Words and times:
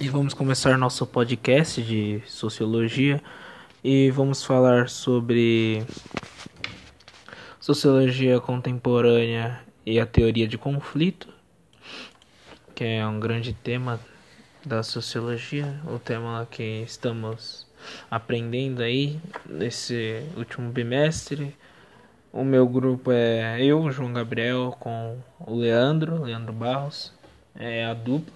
E 0.00 0.08
vamos 0.08 0.32
começar 0.32 0.78
nosso 0.78 1.04
podcast 1.04 1.82
de 1.82 2.22
sociologia 2.24 3.20
e 3.82 4.12
vamos 4.12 4.44
falar 4.44 4.88
sobre 4.88 5.84
sociologia 7.58 8.40
contemporânea 8.40 9.60
e 9.84 9.98
a 9.98 10.06
teoria 10.06 10.46
de 10.46 10.56
conflito, 10.56 11.28
que 12.76 12.84
é 12.84 13.04
um 13.04 13.18
grande 13.18 13.52
tema 13.52 13.98
da 14.64 14.84
sociologia, 14.84 15.80
o 15.84 15.98
tema 15.98 16.46
que 16.48 16.82
estamos 16.86 17.66
aprendendo 18.08 18.84
aí 18.84 19.18
nesse 19.44 20.22
último 20.36 20.70
bimestre. 20.70 21.56
O 22.32 22.44
meu 22.44 22.68
grupo 22.68 23.10
é 23.10 23.64
eu, 23.64 23.90
João 23.90 24.12
Gabriel, 24.12 24.76
com 24.78 25.18
o 25.40 25.56
Leandro, 25.56 26.22
Leandro 26.22 26.52
Barros, 26.52 27.12
é 27.56 27.84
a 27.84 27.94
dupla. 27.94 28.32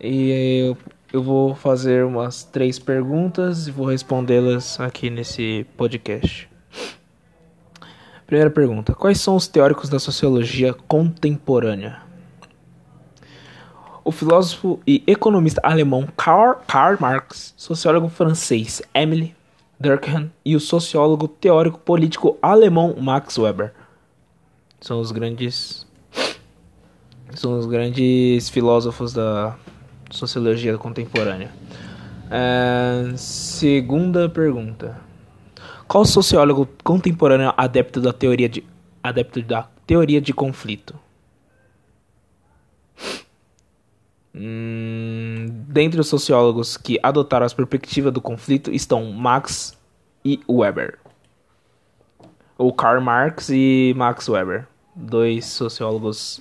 E 0.00 0.66
eu, 0.66 0.76
eu 1.12 1.22
vou 1.22 1.54
fazer 1.54 2.04
umas 2.04 2.44
três 2.44 2.78
perguntas 2.78 3.66
e 3.66 3.70
vou 3.70 3.86
respondê-las 3.86 4.78
aqui 4.80 5.10
nesse 5.10 5.66
podcast. 5.76 6.48
Primeira 8.26 8.50
pergunta: 8.50 8.94
Quais 8.94 9.20
são 9.20 9.36
os 9.36 9.46
teóricos 9.46 9.88
da 9.88 9.98
sociologia 9.98 10.72
contemporânea? 10.72 12.02
O 14.04 14.12
filósofo 14.12 14.80
e 14.86 15.02
economista 15.06 15.60
alemão 15.64 16.06
Karl, 16.16 16.56
Karl 16.66 16.96
Marx, 17.00 17.54
sociólogo 17.56 18.08
francês 18.08 18.82
Emile 18.92 19.34
Durkheim 19.80 20.30
e 20.44 20.54
o 20.54 20.60
sociólogo 20.60 21.26
teórico 21.26 21.78
político 21.78 22.36
alemão 22.42 22.94
Max 23.00 23.38
Weber 23.38 23.72
são 24.80 25.00
os 25.00 25.10
grandes 25.10 25.86
são 27.34 27.58
os 27.58 27.66
grandes 27.66 28.48
filósofos 28.50 29.12
da 29.12 29.56
sociologia 30.10 30.76
contemporânea. 30.78 31.50
É, 32.30 33.16
segunda 33.16 34.28
pergunta: 34.28 35.00
Qual 35.86 36.04
sociólogo 36.04 36.68
contemporâneo 36.82 37.52
adepto 37.56 38.00
da 38.00 38.12
teoria 38.12 38.48
de 38.48 38.64
adepto 39.02 39.42
da 39.42 39.68
teoria 39.86 40.20
de 40.20 40.32
conflito? 40.32 40.98
Hum, 44.34 45.46
dentre 45.68 46.00
os 46.00 46.08
sociólogos 46.08 46.76
que 46.76 46.98
adotaram 47.02 47.46
a 47.46 47.50
perspectiva 47.50 48.10
do 48.10 48.20
conflito 48.20 48.72
estão 48.72 49.12
Max 49.12 49.78
e 50.24 50.40
Weber. 50.48 50.98
Ou 52.58 52.72
Karl 52.72 53.00
Marx 53.00 53.48
e 53.50 53.94
Max 53.96 54.28
Weber, 54.28 54.66
dois 54.94 55.44
sociólogos 55.46 56.40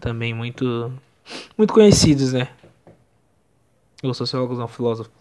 também 0.00 0.32
muito 0.32 0.92
muito 1.58 1.72
conhecidos, 1.72 2.32
né? 2.32 2.48
Os 4.10 4.16
sociólogos 4.16 4.58
não, 4.58 4.68
filósofos. 4.68 5.12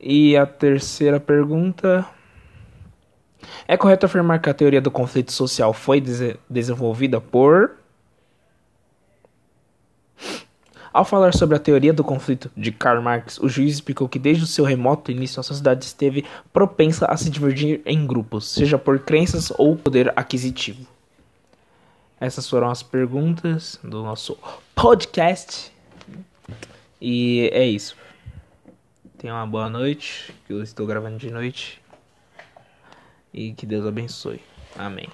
E 0.00 0.36
a 0.36 0.46
terceira 0.46 1.18
pergunta. 1.18 2.06
É 3.66 3.76
correto 3.76 4.06
afirmar 4.06 4.40
que 4.40 4.50
a 4.50 4.54
teoria 4.54 4.80
do 4.80 4.90
conflito 4.90 5.32
social 5.32 5.72
foi 5.72 6.02
desenvolvida 6.48 7.20
por. 7.20 7.76
Ao 10.92 11.04
falar 11.04 11.34
sobre 11.34 11.54
a 11.54 11.60
teoria 11.60 11.92
do 11.92 12.02
conflito 12.02 12.50
de 12.56 12.72
Karl 12.72 13.00
Marx, 13.00 13.38
o 13.38 13.48
juiz 13.48 13.74
explicou 13.74 14.08
que 14.08 14.18
desde 14.18 14.42
o 14.42 14.46
seu 14.46 14.64
remoto 14.64 15.12
início 15.12 15.38
a 15.38 15.42
sociedade 15.42 15.84
esteve 15.84 16.24
propensa 16.52 17.06
a 17.06 17.16
se 17.16 17.30
dividir 17.30 17.80
em 17.84 18.06
grupos, 18.06 18.48
seja 18.48 18.78
por 18.78 18.98
crenças 19.00 19.52
ou 19.56 19.76
poder 19.76 20.12
aquisitivo. 20.16 20.86
Essas 22.20 22.48
foram 22.48 22.68
as 22.68 22.82
perguntas 22.82 23.78
do 23.82 24.02
nosso 24.02 24.36
podcast. 24.74 25.70
E 27.00 27.48
é 27.52 27.64
isso. 27.64 27.96
Tenha 29.18 29.34
uma 29.34 29.46
boa 29.46 29.68
noite, 29.68 30.34
que 30.46 30.52
eu 30.52 30.62
estou 30.62 30.86
gravando 30.86 31.18
de 31.18 31.30
noite. 31.30 31.80
E 33.32 33.52
que 33.52 33.66
Deus 33.66 33.86
abençoe. 33.86 34.40
Amém. 34.76 35.08